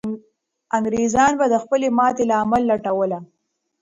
[0.77, 3.19] انګریزان به د خپلې ماتې لامل لټوله.